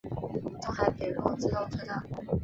[0.63, 1.93] 东海北陆自动车道。